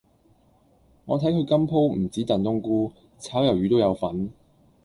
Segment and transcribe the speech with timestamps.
[1.05, 4.31] 我睇佢今鋪唔止燉冬菇，炒魷魚都有份